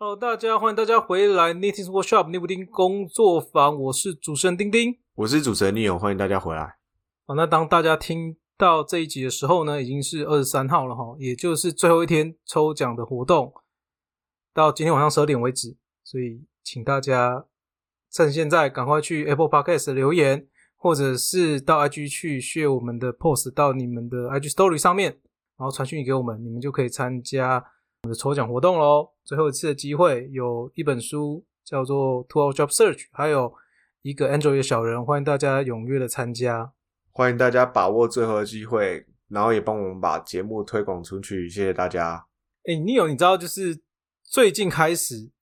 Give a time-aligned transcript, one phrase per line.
[0.00, 4.96] Hello，大家欢迎大家回来 Knitting Workshop 尼布丁工作坊，我是主持人丁丁。
[5.16, 6.76] 我是主持人 Neo，欢迎大家回来。
[7.26, 13.52] 好，那当大家听到这一集的时候呢，已经是二十三号了哈，也就是最后一天抽奖的活动，
[14.54, 17.46] 到今天晚上十二点为止，所以请大家
[18.12, 20.46] 趁现在赶快去 Apple Podcast 留言，
[20.76, 25.18] 或者是到 IG 去 share 我们的 post 到你们的 IG Story 上面，
[25.56, 27.64] 然后传讯给我们，你们就可以参加
[28.02, 29.10] 我们的抽奖活动喽。
[29.24, 33.52] 最后一次的机会，有一本书叫做《To Our Job Search》，还有
[34.02, 36.72] 一个 Android 的小人，欢迎大家踊跃的参加。
[37.10, 42.26] 欢迎大家把握最后的机会，然后也帮我们把节目推广出去，谢谢大家。
[42.64, 43.82] 哎，你有你知道，就是
[44.22, 45.32] 最近开始，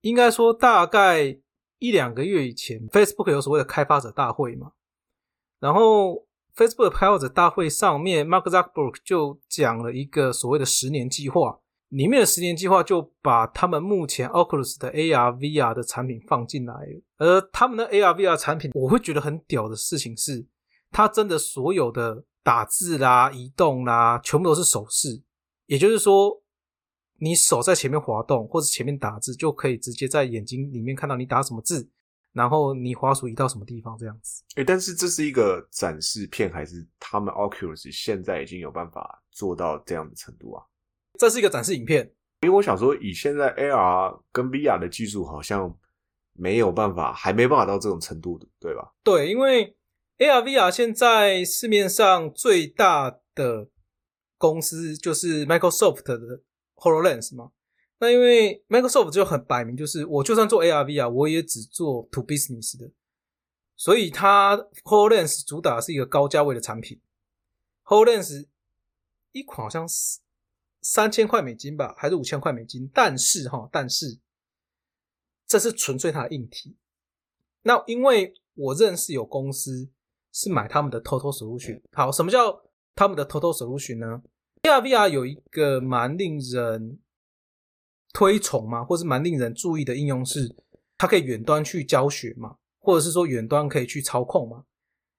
[0.00, 1.38] 应该说大概
[1.78, 4.72] 一两个月以前，Facebook 有所谓的开发者大会嘛。
[5.60, 11.60] 然后 Facebook 开发者大会上面，Mark Zuckerberg 就讲了一个所谓的十年计划，
[11.94, 16.74] 里面的十年计划就把他们目前 Oculus 的 AR、VR 的产品放进来。
[17.18, 20.44] 而他们的 AR、VR 产品，我会觉得很屌的事情是。
[20.90, 25.22] 它真的所有的打字啦、移动啦，全部都是手势。
[25.66, 26.42] 也就是说，
[27.18, 31.88] 你手在前面滑动，或者前面打字，就可以直接在眼睛里面看到你打什么字，
[32.32, 34.42] 然后你滑鼠移到什么地方这样子。
[34.56, 40.64] 哎，但是这是一个展示片，还是他们 Oculus 现在已经有办法做到这样的程度啊？
[41.18, 42.12] 这是一个展示影片。
[42.42, 45.76] 因为我想说，以现在 AR 跟 VR 的技术，好像
[46.32, 48.92] 没有办法，还没办法到这种程度的，对吧？
[49.02, 49.76] 对，因为。
[50.16, 53.68] AR VR 现在市面上最大的
[54.38, 56.40] 公司就是 Microsoft 的
[56.76, 57.50] Hololens 嘛。
[57.98, 62.92] 那因为 Microsoft 就很摆明，就是我就算做 AR VR，我也只做 To Business 的。
[63.74, 67.00] 所以它 Hololens 主打是一个高价位的产品。
[67.84, 68.46] Hololens
[69.32, 70.20] 一款好像是
[70.84, 72.88] 三千块美金吧，还是五千块美金？
[72.94, 74.20] 但是哈，但是
[75.48, 76.76] 这是纯粹它的硬体。
[77.62, 79.90] 那因为我认识有公司。
[80.36, 81.80] 是买他们的 Total Solution。
[81.92, 82.60] 好，什么叫
[82.96, 84.20] 他们的 Total Solution 呢
[84.64, 86.98] ？AR VR 有一个蛮令人
[88.12, 90.52] 推崇嘛，或是蛮令人注意的应用是，
[90.98, 94.64] 它可以远端去教学嘛，或者是说远端可以去操控嘛。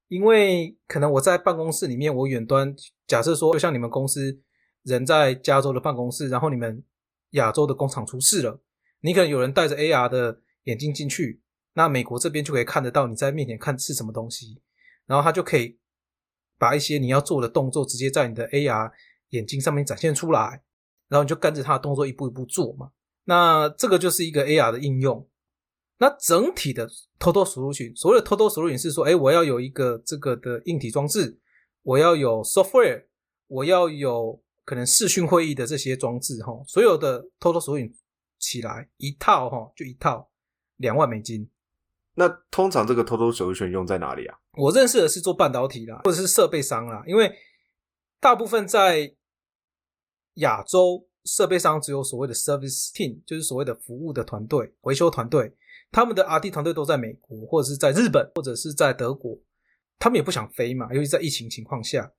[0.10, 2.76] 因为可能我在办公室里面，我远端
[3.08, 4.38] 假设说，就像你们公司
[4.86, 6.84] 人在加州的办公室，然后你们
[7.32, 8.62] 亚洲的工厂出事了，
[9.02, 11.42] 你可能有人戴着 AR 的眼镜进去，
[11.74, 14.62] 那美国这边就可以看得到你在面前看是什么东西。
[15.06, 15.78] 然后他就可以
[16.58, 18.92] 把一些你要做的动作直接在你的 AR
[19.30, 20.64] 眼镜上面展现出来，
[21.10, 22.92] 然后你就跟着他的动作一步一步做嘛。
[23.26, 25.28] 那这个就是一个 AR 的应用。
[25.98, 31.40] 那整体的 Total Solution，所谓的 Total Solution 是说，哎，我要有一个这个的硬体装置，
[31.84, 33.06] 我要有 software，
[33.48, 37.94] 我要有可能视讯会议的这些装置，哈，所有的 Total Solution
[38.40, 40.28] 起来一套，哈，就一套
[40.78, 41.48] 两万美金。
[42.16, 44.40] 那通常这个 Total Solution 用在哪里啊？
[44.54, 47.32] 我认识的是做半导体啦，或者是设备商啦，因为
[48.20, 49.14] 大部分在
[50.36, 55.54] 亚洲设备商只有所谓的 service team，就是所谓的服务的团队、维修团队，
[55.92, 59.38] 他们的 R D 团队都在美国或者是在日本或者是在德国，
[60.00, 62.12] 他们也不想飞嘛，尤其在疫情情况下。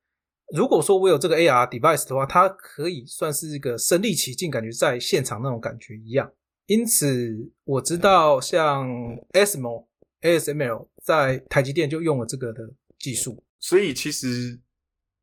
[0.55, 6.31] 如果说我有这个 AR device 的话，它可以算是一个身临其境，感觉在现场那种感觉一样。
[6.67, 8.89] 因此我知道像
[9.33, 9.87] ASML
[10.23, 12.63] ASML 在台积电就用了这个的
[12.99, 14.61] 技术，所以其实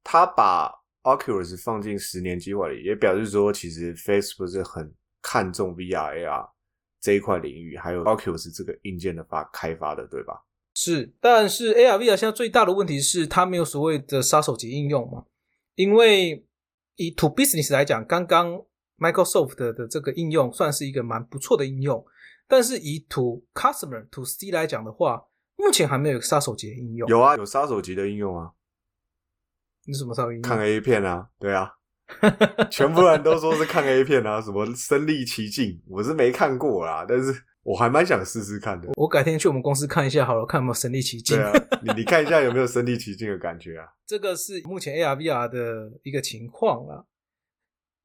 [0.04, 0.72] 他把
[1.04, 6.50] Oculus 放进十年计划里，也表示说，其实 Facebook 是很看重 VR AR
[7.02, 10.42] 这一块领域，还有 Oculus 这个硬件的发开发的，对吧？
[10.74, 15.26] 是，但是 AR VR 现在最大的问题是它没有所谓的杀手级应用嘛？
[15.76, 16.46] 因为
[16.96, 18.66] 以 To Business 来讲，刚刚
[18.98, 22.06] Microsoft 的这个应用算是一个蛮不错的应用。
[22.46, 25.26] 但是以 to customer to C 来讲的话，
[25.56, 27.08] 目前还没有杀手级的应用。
[27.10, 28.52] 有啊，有杀手级的应用啊。
[29.86, 30.28] 你什么时候？
[30.44, 31.30] 看 A 片啊？
[31.40, 31.72] 对啊，
[32.70, 37.34] 全部人都说是看 A 片啊，什么身临其境，我是没看过啦，但是
[37.64, 38.90] 我还蛮想试试看的。
[38.96, 41.38] 我改天去我们公司看一下好了，看有没有身临其境。
[41.38, 41.52] 对啊，
[41.84, 43.88] 你你看一下有没有身临其境的感觉啊？
[44.06, 47.06] 这个是目前 AR VR 的一个情况啊。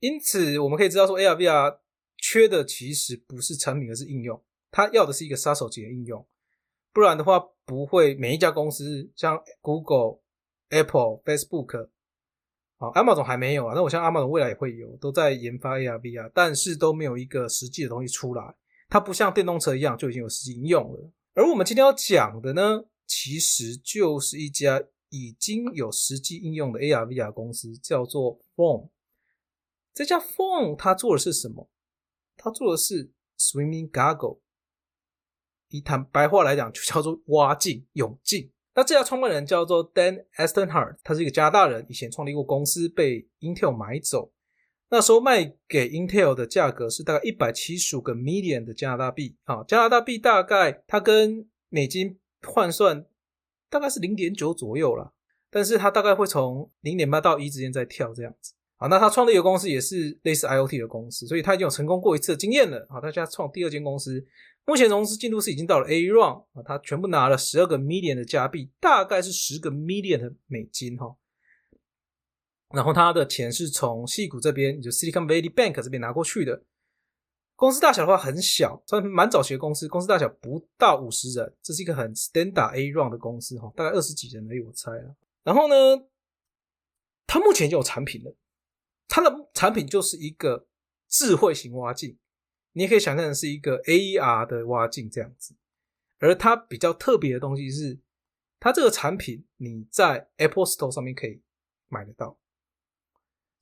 [0.01, 1.79] 因此我们可以知道说 AR VR。
[2.21, 4.43] 缺的其实不是产品，而是应用。
[4.73, 6.27] 它要的是一个杀手级的应用，
[6.93, 10.19] 不然的话不会每一家公司像 Google、
[10.71, 11.91] Apple、Facebook，
[12.77, 13.73] 好，Amazon 还没有啊。
[13.77, 18.43] 那我像 Amazon 未来也会有，都在研发 AR、VR，但是都没有一个实际的东西出来。
[18.89, 21.11] 它不像电动车一样就已经有实际应用了。
[21.35, 28.89] 而我们今天要讲的呢，其实就是一家已经有实际应用的 AR、VR 公司，叫做 Phone。
[29.95, 31.69] 这家 Phone 它做的是什么？
[32.37, 34.39] 它做的是 swimming goggle，
[35.69, 38.51] 以坦白话来讲，就叫做 蛙镜、泳镜。
[38.75, 44.33] 那这家创办人叫做 Dan Estenhart，他是一个加拿大人，以前创立过公司，被 Intel 买走。
[44.91, 53.05] 那时候卖给 Intel 的价格是大概一百七十五个 million 的加拿大币啊，加拿大币大概它跟美金换算
[53.69, 55.13] 大概是零点九左右了，
[55.51, 58.55] 但是它大概会从零点八到一之间在跳这样子。
[58.81, 62.87] 好，那他创立的公司也是类似 IOT 的公司，所以他已经有成功过一次的经验了。
[62.89, 64.25] 好，他现在创第二间公司，
[64.65, 71.17] 目前融资进度是已经到了 A round 啊，他全部拿了十二个 million 的加币，大概是十个 million 的美金哈。
[72.71, 76.65] 然后他的钱是从西谷这边，就 Silicon Valley Bank 这边拿过去的。
[77.57, 85.17] 公司大小的话很小，算蛮早期的公司，公司大小不到五十人，这是一个很 standard A round 的公司哈，大概二十几人而已，我猜啊。
[85.43, 86.07] 然后呢，
[87.27, 88.37] 他目前就有产品了。
[89.09, 90.69] 它的产品就是一个
[91.09, 92.17] 智慧型挖镜，
[92.75, 95.57] 你也可以想象成是一个 AR 的挖镜这样子。
[96.19, 97.99] 而它比较特别的东西是，
[98.61, 101.41] 它这个产品你在 Apple Store 上面可以
[101.89, 102.39] 买得到。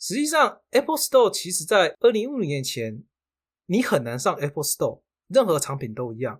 [0.06, 3.02] 实际上，Apple Store 其实在二零一五年前，
[3.66, 6.38] 你很难上 Apple Store，任何产品都一样。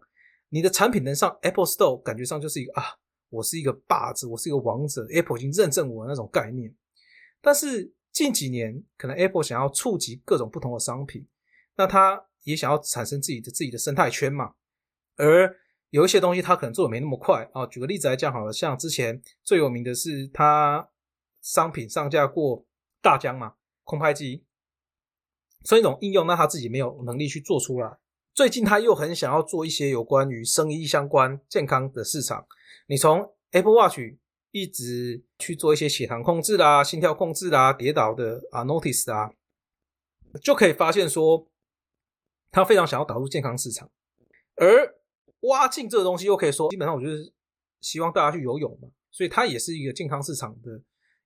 [0.51, 2.85] 你的产品能上 Apple Store，感觉上就是一个啊，
[3.29, 6.73] 我是一个霸子，我是一个王者，Apple 已经认证我那种概念。
[7.41, 11.27] 但是近几年，可能 Apple 想要触及各种不同的商品，
[11.75, 14.55] 那它也想要产生自己的自己的生态圈嘛。
[15.17, 15.57] 而
[15.91, 17.67] 有一些东西，它可能做的没那么快啊。
[17.67, 20.89] 举个例子来讲好了，像之前最有名的是它
[21.43, 22.65] 商品上架过
[23.07, 23.55] 大疆嘛，
[23.85, 24.45] 空拍机，
[25.63, 27.97] 所以一种应用，那他自己没有能力去做出来。
[28.35, 32.45] 最近他又很想要做一些有关于生意相关、健康的市场。
[32.89, 34.01] 你从 Apple Watch。
[34.53, 39.31] 一直去做一些血糖控制啦、心跳控制啦、跌倒的啊 notice 啊，
[40.41, 41.47] 就可以发现说，
[42.51, 43.91] 他非常想要导入健康市场。
[44.55, 44.97] 而
[45.41, 47.31] 蛙镜这个东西又可以说，基本上我就是
[47.83, 50.81] 希望大家去游泳嘛，所以它也是一个健康市场的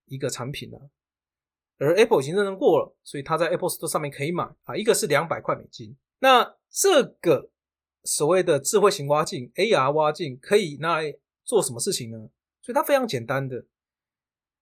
[0.07, 0.77] 一个产品啊。
[1.81, 5.97] 而 Apple 已经认证过了，所以它在 Apple Store 上面可以买啊，一个是两百块美金。
[6.19, 7.49] 那这个
[8.03, 12.29] 所谓的智慧型蛙镜 AR 蛙镜可以拿来做什么事情呢？
[12.61, 13.65] 所以它非常简单的，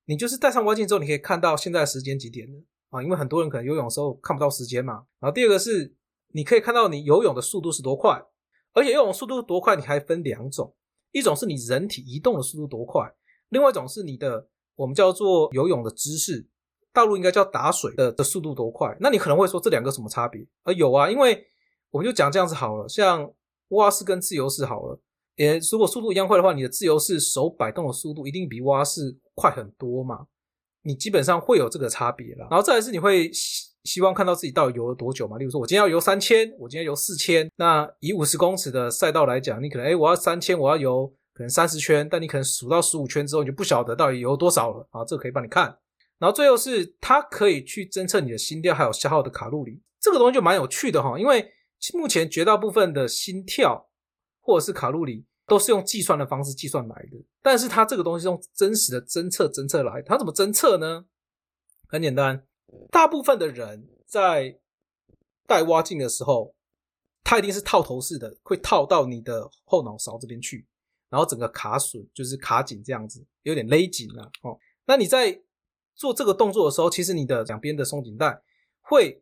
[0.05, 3.03] 你就是戴上蛙镜之后，你可以看到现在时间几点了啊？
[3.03, 5.05] 因为很多人可能游泳的时候看不到时间嘛。
[5.19, 5.93] 然后第二个是，
[6.29, 8.23] 你可以看到你游泳的速度是多快，
[8.71, 10.73] 而且游泳速度多快，你还分两种，
[11.11, 13.13] 一种是你人体移动的速度多快，
[13.49, 16.47] 另外一种是你的我们叫做游泳的姿势，
[16.93, 18.95] 大陆应该叫打水的的速度多快。
[18.99, 20.45] 那你可能会说这两个什么差别？
[20.63, 21.45] 啊，有啊，因为
[21.91, 23.31] 我们就讲这样子好了，像
[23.69, 24.99] 蛙式跟自由式好了。
[25.35, 30.25] 也如果速度一样快的话，你的自由式手摆动的速度一定比蛙式快很多嘛？
[30.81, 32.47] 你基本上会有这个差别了。
[32.49, 35.37] 然后再来是你会希希望看到自己到底游了多久嘛？
[35.37, 37.49] 例如说，我今天要游三千，我今天游四千。
[37.55, 45.05] 那以五十公尺的赛道来讲，你可能哎，我要三千，我要游可能三十圈，但你可能数到十五圈之后，你就不晓得到底游多少了啊。
[45.05, 45.77] 这个可以帮你看。
[46.19, 51.17] 然后最后是它可以去侦测你的心跳还有消耗的卡路里，这个东西就蛮有趣的哈。
[51.17, 51.51] 因为
[51.93, 53.89] 目前绝大部分的心跳
[54.39, 55.25] 或者是卡路里。
[55.49, 61.03] 都是用计算的方式计算来的，但是它这个东西用真实的侦测侦测来，它怎么侦测呢？
[61.87, 62.45] 很简单，
[62.91, 64.59] 大部分的人在
[65.47, 66.53] 戴蛙镜的时候，
[67.23, 70.67] 它一定是套头式的，会套到你的后脑勺这边去，
[71.09, 74.55] 然后整个卡损就是卡紧这样子，有点勒紧了哦。
[74.85, 75.31] 那你在
[75.99, 78.41] 做这个动作的时候，其实你的两边的松紧带
[78.79, 79.21] 会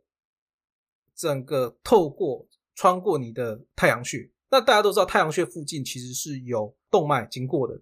[1.16, 4.30] 整个透过穿过你的太阳穴。
[4.50, 7.82] 那大家都知道，太阳穴附近其实是有动脉经过的，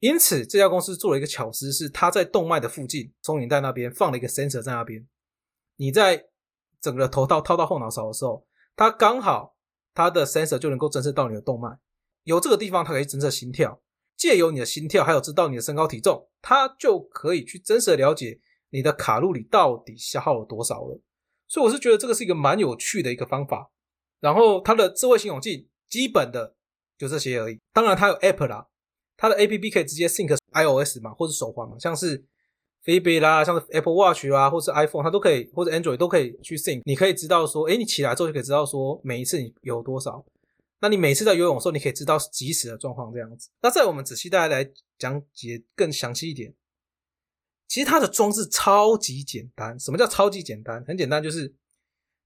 [0.00, 5.08] 因此这家公司做了一个巧思，是它在动脉的附近，松紧带那边放了一个 sensor 在那边。
[5.76, 6.26] 你在
[6.80, 9.56] 整个头套套到后脑勺的时候，它刚好
[9.94, 11.78] 它的 sensor 就能够侦测到你的动脉，
[12.24, 13.80] 由这个地方它可以侦测心跳，
[14.18, 18.38] 借由你的心跳，还有知道你的身高体重，它就可以去真实的了解
[18.70, 21.00] 你的卡路里到底消耗了多少了。
[21.46, 23.70] 所以我是觉得这个是一个蛮有趣的一个方法。
[24.20, 26.56] 然后它的智慧型泳镜基本的
[26.98, 27.60] 就这些而已。
[27.72, 28.66] 当然它有 App 啦，
[29.16, 32.24] 它的 App 可以直接 sync iOS 嘛，或者手环嘛，像是
[32.84, 36.82] Fitbit 啦，像是 Apple Watch 啦，或是 iPhone，它都可以，或者 Android 都可以去 sync。
[36.84, 40.24] 你可以知道说，哎，你起来之后就可以知道说每一次你有多少。
[40.80, 43.50] 那你每次在游泳的时候，你可以知道即时的状况这样子。
[43.60, 46.54] 那在我们仔细大家来讲解更详细一点，
[47.66, 49.78] 其实它的装置超级简单。
[49.78, 50.84] 什么叫超级简单？
[50.84, 51.54] 很简单，就是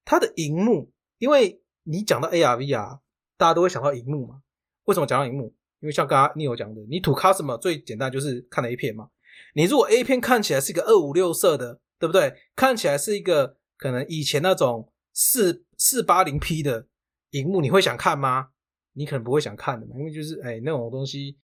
[0.05, 3.01] 它的荧幕，因为你讲到 AR VR，
[3.37, 4.43] 大家都会想到荧幕嘛？
[4.85, 5.55] 为什么讲到荧幕？
[5.81, 9.09] 因为像刚刚你有讲的，你图 customer 最简单就是看 A 片嘛。
[9.55, 12.33] 你如果 A 片看起来是一个二五六色的，对不对？
[12.55, 16.87] 看起来是一个可能以前那种四四八零 P 的，
[17.33, 18.49] 荧幕，你会想看吗？
[18.95, 21.37] 你可能不会想看的嘛，因为就是哎那种东西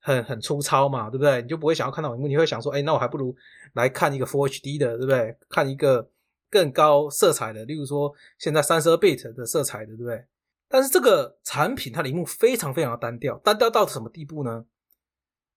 [0.00, 1.42] 很很粗糙嘛，对不对？
[1.42, 3.34] 你就不会想要看到荧幕，你会想说，哎，那我还不如
[3.72, 5.36] 来看一个 Full HD 的，对不对？
[5.48, 6.10] 看一个
[6.50, 10.24] 更高色彩的，例如说现在三十二 bit 的色彩的，对不对？
[10.68, 14.66] 但是这个产品它的荧幕非常非常的单调，单调到什么地步呢？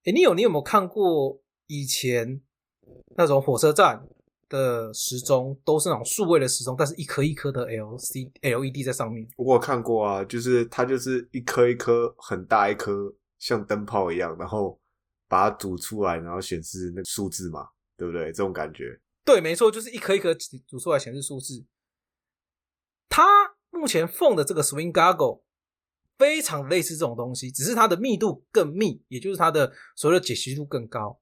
[0.06, 2.42] 哎，你有你有没有看过以前
[3.16, 4.08] 那种火车站
[4.54, 9.28] 的时钟，都是那种数位的时钟，但是一颗一颗的 L C L E D 在上面。
[9.36, 14.80] 我有看过啊，就是它就是一颗一颗很大一颗，像灯泡一样，然后
[15.28, 17.68] 把它煮出来，然后显示那个数字嘛，
[17.98, 18.26] 对不对？
[18.26, 19.00] 这种感觉。
[19.26, 20.36] 对，没错，就是一颗一颗
[20.68, 21.66] 煮出来显示数字。
[23.10, 23.26] 它
[23.72, 25.42] 目前放的这个 Swing Goggle
[26.20, 31.20] 非常类似这种东西，只是它的密度更密，也就是它的所谓的解析度更高。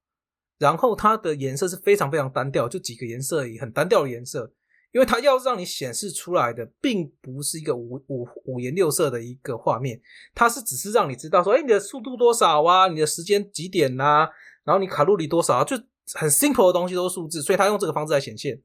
[0.62, 4.54] 然后它的颜色是非常非常单调，就几个颜色而已，很单调的颜色。
[4.92, 10.00] 因为它要让你显示出来的，并不是一个五五五颜六色的一个画面，
[10.36, 12.88] 它是只是让你知道说，哎，你的速度多少啊？
[12.88, 14.30] 你的时间几点呐？
[14.64, 15.64] 然后你卡路里多少啊？
[15.64, 15.76] 就
[16.14, 18.62] 很 simple 的东西都是数字，所以它用这个方式来显现。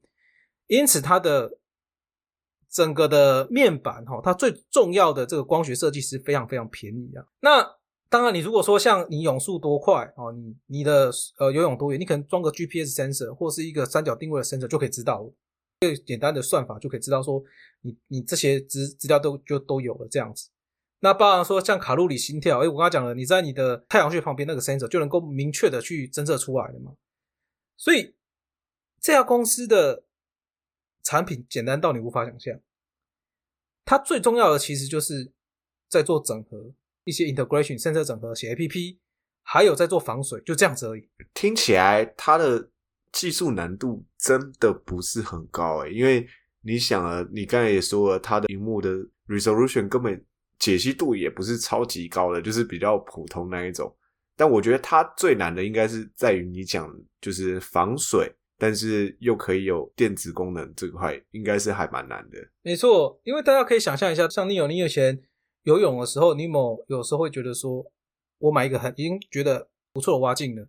[0.67, 1.57] 因此它的。
[2.69, 7.25] 整个的面板哈，它最重要的这个光学设计是非常非常便宜啊。
[7.39, 7.65] 那
[8.09, 15.29] 当然，你如果说像你泳速多快哦，你你的呃游泳多远，你可能装个 GPS sensor 或是一个三角定位的 sensor 就可以知道，
[15.81, 17.43] 最简单的算法就可以知道说
[17.81, 20.49] 你你这些资资料都就都有了这样子。
[20.99, 26.93] 那包含说像卡路里、心跳，哎，我刚刚讲了，你在你的太阳穴旁边那个 sensor 就能够明确的去侦测出来了嘛。
[27.75, 28.15] 所以
[28.99, 30.03] 这家公司的。
[31.03, 32.59] 产品简单到你无法想象，
[33.85, 35.31] 它最重要的其实就是
[35.87, 36.73] 在做整合
[37.07, 38.99] 一些 integration，甚至整合写 A P P，
[39.41, 41.09] 还有在做防水，就这样子而已。
[41.33, 42.69] 听起来它的
[43.11, 46.27] 技术难度真的不是很高诶，因为
[46.61, 48.91] 你想啊，你刚才也说了，它的荧幕的
[49.27, 50.23] resolution 根本
[50.59, 53.91] 解析度也不是超级高的，就是比较普通那一种。
[54.35, 58.31] 但我觉得它最难的应该是在于你讲就是防水。
[58.59, 62.39] 但是又可以有电子功能这块，应该是还蛮难的。
[62.63, 65.21] 没错，因为大家可以想象一下，像你有你以前
[65.67, 67.85] 游泳的时候，你某有时候会觉得说，
[68.37, 70.65] 我买一个很已经觉得不错的蛙镜了。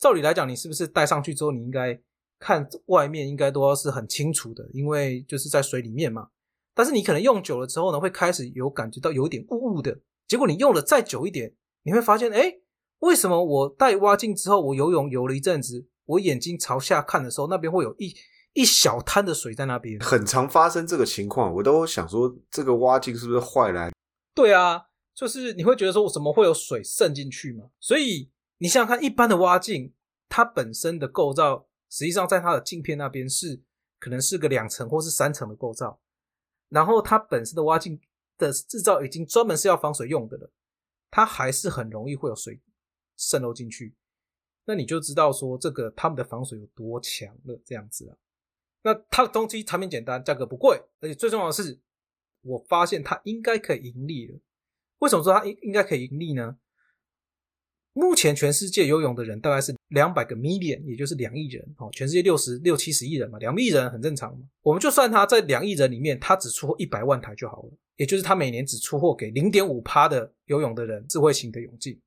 [0.00, 1.96] 照理来讲，你是不是戴上去之后，你应该
[2.40, 6.26] 看外面应该都要是很清楚的，因为就是在水里面嘛。
[6.74, 9.96] 但是你可能用久了之后呢，会开始有感觉到有点雾雾的。
[10.26, 11.54] 结果你用了再久一点，
[11.84, 12.52] 你会发现，哎，
[12.98, 15.86] 为什么我戴蛙镜之后，我游泳游了一阵子？
[16.06, 18.12] 我眼睛朝下看的时候，那边会有一
[18.54, 21.54] 一小滩的水在那边，很常发生这个情况。
[21.54, 23.92] 我都想说，这个蛙镜是不是坏了？
[24.36, 27.70] 对啊，就是你会觉得说我，怎么会有水渗进去嘛？
[27.80, 29.94] 所以你想想看，一般的蛙镜，
[30.28, 33.62] 它本身的构造，实际上在它的镜片那边是
[33.98, 35.98] 可能是个两层或是三层的构造，
[36.68, 37.98] 然后它本身的蛙镜
[38.36, 40.52] 的制造已经专门是要防水用的了，
[41.10, 42.60] 它还是很容易会有水
[43.16, 43.96] 渗漏进去。
[44.66, 48.16] 那你就知道说这个他们的防水有多强了，这样子啊。
[48.82, 51.80] 那它的东西产品简单，价格不贵，而且最重要的是，
[52.46, 54.38] 我发现它应该可以盈利了。
[55.00, 56.56] 为什么说它应应该可以盈利呢？
[57.92, 61.88] 目前全世界游泳的人大概是两百个 million，也就是两亿人哦。
[61.92, 64.46] 全世界六十六七十亿人嘛，两亿人很正常嘛。
[64.60, 71.98] 我们就算他在两亿人里面，他只出货一百万台就好了，也就是他每年只出货给零点五趴的游泳的人智慧型的泳镜。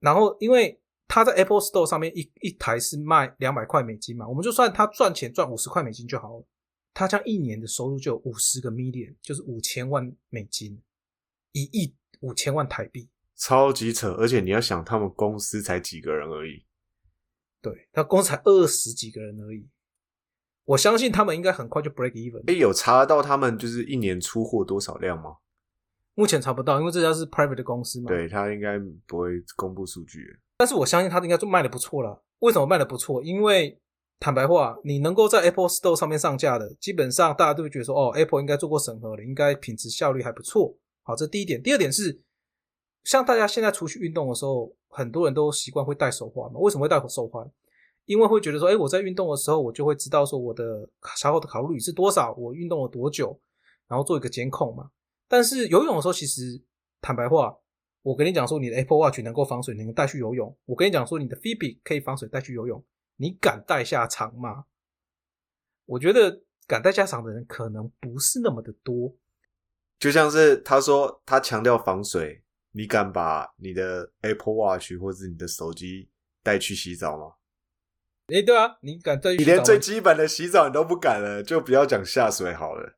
[0.00, 0.78] 然后因为
[1.08, 6.46] 他在 Apple Store 上面一一台是卖两百块美金嘛，我们就算他赚钱赚五十块美金就好了，
[6.92, 10.80] 他将一年的收入就有五十个 million，就是五千万美金，
[11.52, 14.12] 一亿五千万台币，超级扯！
[14.12, 16.64] 而且你要想，他们公司才几个人而已，
[17.62, 19.68] 对他公司才二十几个人而已，
[20.64, 22.42] 我相信他们应该很快就 break even。
[22.46, 25.36] 哎，有查到他们就是一年出货多少量吗？
[26.14, 30.38] 目前查不到，因为这家是 private 的公司嘛，对他应该不会公布数据。
[30.58, 32.22] 但是我相信他应该就卖的不错了。
[32.40, 33.22] 为什么卖的不错？
[33.22, 33.80] 因为
[34.20, 40.76] 坦白话，你能够在 Apple Store 上面上架的，基本上大家都会觉得说，哦，Apple 应该做过审核了，应该品质效率还不错。
[41.02, 41.62] 好，这第一点。
[41.62, 42.20] 第二点是，
[43.02, 46.60] 像大家现在出去运动的时候，很多人都习惯会戴手环嘛。
[46.60, 47.50] 为什么会戴手环？
[48.04, 50.86] 因为会觉得说，哎，我在运动的时候，我就会知道说我的
[51.16, 53.40] 消耗的卡路里是多少，我运动了多久，
[53.88, 54.90] 然后做一个监控嘛。
[55.28, 56.60] 但是游泳的时候，其实
[57.00, 57.56] 坦白话。
[58.02, 60.56] 我跟你讲说，你的 Apple Watch 能够防水，能够带去游泳。
[60.64, 62.82] 我跟你讲说，你的 Fitbit 可以防水带去游泳，
[63.20, 64.64] 你敢带下场吗？
[65.84, 69.14] 我觉得敢带下场的人可能不是那么的多。
[69.98, 76.08] 就像是他说他强调防水，你敢把你的 Apple Watch 或者你的手机
[76.42, 77.34] 带去洗澡吗？
[78.28, 79.32] 哎，对啊，你敢带？
[79.32, 82.96] 你连最基本的洗澡你都不敢了，就不要讲下水好了。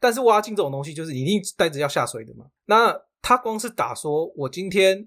[0.00, 2.46] 但是挖镜这种东西就是一定带着要下水的嘛。
[2.64, 5.06] 那他光是打说，我今天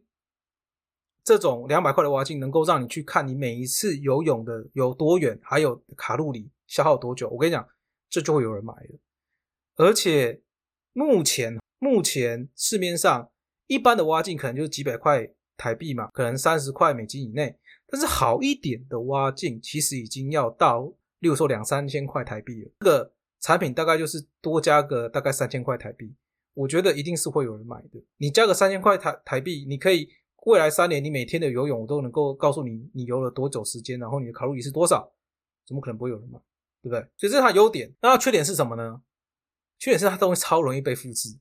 [1.28, 7.68] 这种两百块的挖镜能够让你去看你每一次游泳的有多远，还有卡路里消耗多久，我跟你讲，
[8.10, 8.98] 这就会有人买的。
[9.76, 10.42] 而且
[10.94, 13.30] 目前目前市面上
[13.68, 17.54] 一般的挖镜可能就是几百块台币嘛，可能三十块美金以内。
[17.88, 20.84] 但是好一点的挖镜其实已经要到，
[21.20, 22.72] 例如说两三千块台币了。
[22.80, 26.16] 这个产品大概就是多加个大概三千块台币，
[26.54, 28.02] 我觉得一定是会有人买的。
[28.16, 30.08] 你加个三千块台台币，你可以
[30.48, 35.12] 未来三年你每天的游泳我都能够告诉你你游了多久时间，然后你的卡路里是多少，
[35.66, 36.40] 怎么可能不会有人买？
[36.82, 37.02] 对不对？
[37.18, 37.94] 所以这是它优点。
[38.02, 39.02] 那它缺点是什么呢？
[39.78, 41.38] 缺点是它东西超容易被复制。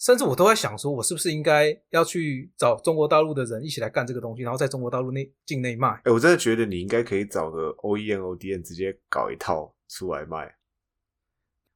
[0.00, 5.88] 甚至我都在想，说我是不是应该要去找中国大陆的人一起来干这个东西，然后在中国大陆内境内卖。
[6.02, 10.52] 哎，我真的觉得你应该可以找个 OEM、ODM 直接搞一套出来卖。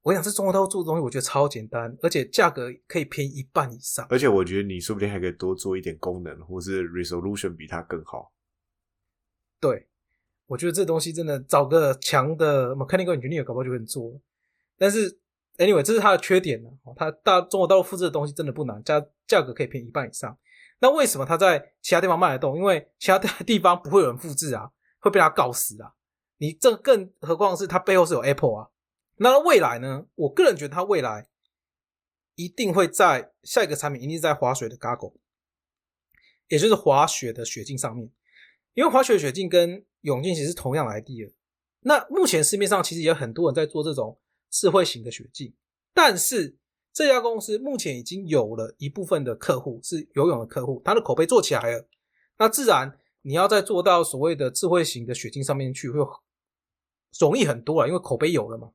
[0.06, 4.06] 我想这中国大陆做的东西，我觉得超简单，而且价格可以便宜一半以上。
[4.08, 8.32] 而且我觉得你说不定还可以多做一点功能，或是 resolution 比它更好。
[9.60, 9.88] 对，
[10.46, 14.20] 我觉得这东西真的找个强的 mechanical engineer 搞不好就可以做，
[14.78, 15.18] 但是。
[15.58, 16.68] Anyway，这是它的缺点呢。
[16.94, 20.38] 它大中国大陆复制的东西真的不难，价价格可以便宜一半以上。
[20.80, 22.58] 那为什么它在其他地方卖得动？
[22.58, 24.70] 因为其他地 方不会有人复制啊，
[25.00, 25.94] 会被他告死啊。
[26.36, 28.68] 你这更何况是它背后是有 Apple 啊。
[29.16, 30.06] 那未来呢？
[30.14, 31.28] 我个人觉得它未来
[32.34, 35.14] 一定会在下一个产品，一定在滑雪的 Goggle，
[36.48, 38.10] 也就是滑雪的雪镜上面。
[38.74, 41.34] 因为滑雪雪镜跟泳镜其实同样来的。
[41.80, 44.18] 那目前市面上其实也有很多人在做这种。
[44.48, 45.52] 智慧型的雪镜，
[45.92, 46.56] 但是
[46.92, 51.86] 这家公司目前已经有了一部分的客户是游泳的客户，他的口碑做起来了，
[52.38, 55.98] 那自然你要再做到所谓的智慧型的雪镜上面去，会
[57.18, 58.70] 容易很多了，因为口碑有了嘛。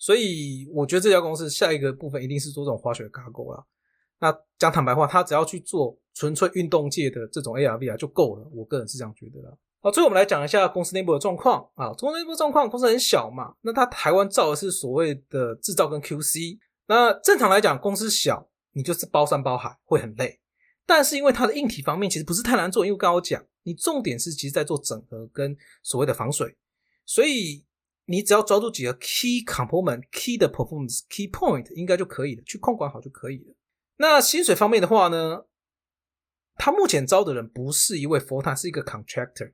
[0.00, 3.64] 所以我觉得这家公司下一个部分一定是做这种滑雪嘎钩了。
[4.18, 9.58] 那讲坦白话，他只要去做纯粹运动界的这种 AR VR 就够了，我个人是这样觉得了。
[9.82, 11.92] 好，最后我们来讲一下公司内部的状况啊。
[11.92, 16.58] 公司内部状况，公司很小嘛，那它台湾造的是所谓的制造跟 QC。
[16.86, 20.40] 那正常来讲，公司小，你就是包山包海，会很累。
[20.84, 26.56] 但是因为它的硬体方面其实不是太难做，因为刚刚我讲，你重点是其实在做整合跟所谓的防水，
[27.06, 27.64] 所以
[28.10, 33.54] 你只要抓住几个 key component、key 的 performance、key point，应该就可以了，去控管好就可以了。
[33.98, 35.44] 那薪水方面的话呢，
[36.56, 39.52] 他目前招的人不是一位 FOTA，是一个 contractor。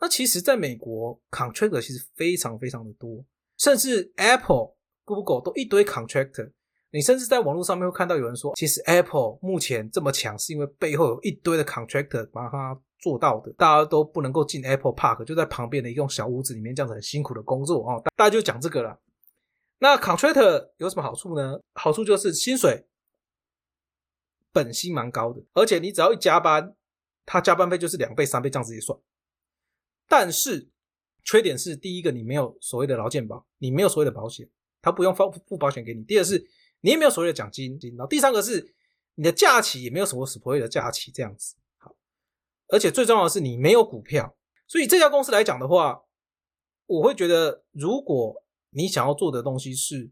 [0.00, 3.24] 那其实，在美国，contractor 其实非常非常的多，
[3.56, 6.50] 甚至 Apple、Google 都一堆 contractor。
[6.90, 13.52] 你甚至在网络上面会看到有人说，其实 Apple 目前这么强，是因为背后有一堆的 contractor 把它做到的。
[13.52, 18.02] 大家都不能够进 Apple Park，就在旁边的一栋小屋子里面，这样子很辛苦的工作哦。
[18.16, 19.00] 大家就讲这个了。
[19.78, 21.60] 那 contractor 有什么好处呢？
[21.74, 22.86] 好处就是薪水
[24.52, 26.74] 本薪蛮高的，而且你只要一加班，
[27.24, 28.98] 他加班费就是两倍、三倍这样子一算。
[30.08, 30.68] 但是
[31.22, 34.48] 缺点是，第一个你没有所谓的劳健保，你没有所谓的保险，
[34.82, 36.02] 他不用付付保险给你。
[36.02, 36.44] 第二是，
[36.80, 37.78] 你也没有所谓的奖金。
[37.96, 38.74] 然后第三个是，
[39.14, 41.54] 你的假期也没有什么所谓的假期这样子。
[42.68, 44.36] 而且最重要的是，你没有股票。
[44.66, 46.02] 所以这家公司来讲的话，
[46.86, 50.10] 我会觉得，如果你想要做的东西是，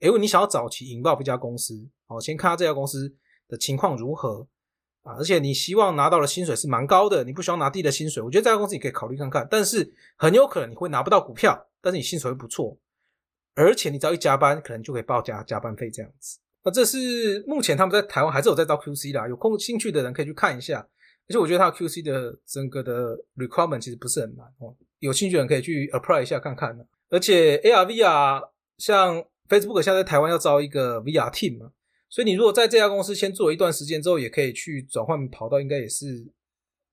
[0.00, 3.14] 哎，你想要早期引爆一家公司，好，先看下这家公司
[3.48, 4.48] 的情况如何。
[5.02, 9.46] 啊，而且你希望拿到的薪水是蛮高的，你不需要拿低的薪水，我觉得这家公司你可以考虑看看。
[9.50, 12.76] 但是很有可能你会拿不到股票，但是你薪水会不错，
[13.54, 16.38] 而且你只要一加班，可能就可以报加加班费这样子。
[16.64, 20.86] 那这是目前他们在台湾还是有在招 QC 啦，有空兴趣的人可以去看一下。
[21.28, 26.76] 而且我觉得他 QC 的整个的 requirement 其实不是很难哦，有兴趣的人可以去 apply 一下看看
[27.10, 31.70] 而且 ARVR 像 Facebook 现在在台湾要招一个 VR team 嘛。
[32.10, 36.26] 所以你如果在这家公司先做一段时间之后，也可以去转换跑道，应该也是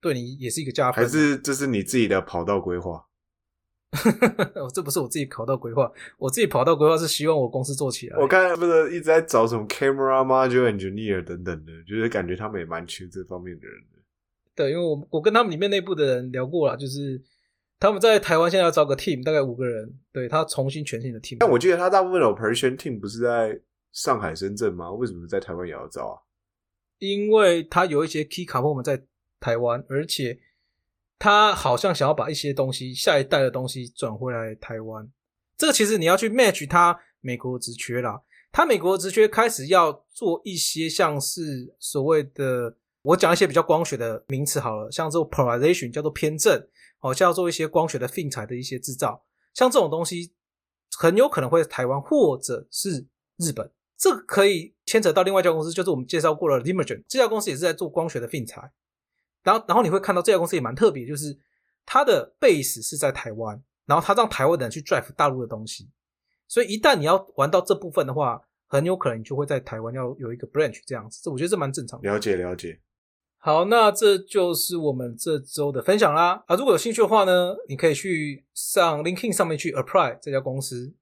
[0.01, 1.03] 对你也是一个加分。
[1.03, 3.05] 还是这是你自己的跑道规划？
[4.73, 8.17] 这不是我自己跑道规划，我自己跑道规划是希望我公司做起来。
[8.17, 13.94] 我看不是一直在找什么 camera module engineer 等等的，就是感觉他们也蛮缺这方面的人的。
[14.55, 17.21] 对，因为我我跟他们里面内部的人聊过了，就是
[17.79, 21.37] 他们在台湾现在要招个 team，大概五个人，对他重新全新的 team。
[21.39, 23.61] 但我记得他大部分的 operation team 不是在。
[23.95, 24.91] 上海、深圳吗？
[24.91, 26.19] 为什么在台湾也要招啊？
[26.99, 29.01] 因为他有一些 key 卡 o 们在
[29.39, 30.37] 台湾，而且
[31.17, 35.09] 他好像想要把一些东西、下一代的东西转回来台湾。
[35.55, 38.21] 这个其实你要去 match 他美国职缺啦。
[38.51, 46.67] 他美国职缺开始要做一些像是所谓的，我讲一些比较光学的名词好了，像这种 polarization 叫做偏振，
[46.99, 50.33] 好，像要做一些光学的 fin 材的一些制造，像这种东西
[50.97, 53.07] 很有可能会台湾或者是。
[53.37, 53.69] 日本。
[53.97, 58.71] 这个可以牵扯到另外一家公司，就是我们介绍过了 Limergen 这家公司也是在做光学的 fin 材。
[59.43, 61.37] 然后，然后你会看到这家公司也蛮特别，就是
[61.85, 65.89] 它的 base 是在台湾，然后它让台湾的人去 drive 大陆的东西。
[66.47, 71.19] 所以一旦你要玩到这部分的话，很有可能你就会在台湾要有一个 branch 这样子。
[71.21, 72.09] 这我觉得这蛮正常的。
[72.09, 72.79] 了解了解。
[73.45, 76.43] 好，那这就是我们这周的分享啦。
[76.47, 80.95] 啊，如果有兴趣的话呢，你可以去上 LinkedIn 上面去 apply 这家公司。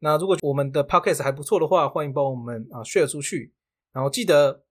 [0.00, 3.54] 那如果我们的 podcast 还不错的话，欢迎帮我们啊 share 出去。
[3.92, 4.64] 然后记得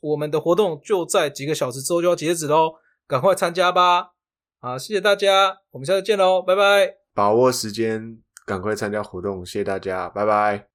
[0.00, 2.74] 我们的活动就在几个小时之后就要截止喽，
[3.08, 4.12] 赶快参加吧！
[4.60, 6.94] 好，谢谢大家，我们下次见喽，拜拜。
[7.12, 10.68] 把握时间，赶快参加活动，谢谢大家，拜拜。